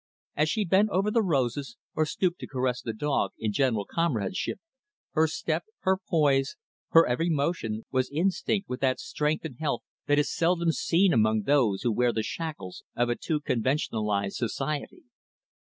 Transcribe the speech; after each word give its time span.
As 0.35 0.49
she 0.49 0.65
bent 0.65 0.89
over 0.89 1.11
the 1.11 1.21
roses, 1.21 1.77
or 1.93 2.07
stooped 2.07 2.39
to 2.39 2.47
caress 2.47 2.81
the 2.81 2.91
dog, 2.91 3.33
in 3.37 3.51
gentle 3.53 3.85
comradeship, 3.85 4.59
her 5.11 5.27
step, 5.27 5.65
her 5.81 5.95
poise, 5.95 6.55
her 6.89 7.05
every 7.05 7.29
motion, 7.29 7.85
was 7.91 8.09
instinct 8.09 8.67
with 8.67 8.79
that 8.79 8.99
strength 8.99 9.45
and 9.45 9.59
health 9.59 9.83
that 10.07 10.17
is 10.17 10.33
seldom 10.35 10.71
seen 10.71 11.13
among 11.13 11.43
those 11.43 11.83
who 11.83 11.91
wear 11.91 12.11
the 12.11 12.23
shackles 12.23 12.83
of 12.95 13.09
a 13.09 13.15
too 13.15 13.41
conventionalized 13.41 14.37
society. 14.37 15.03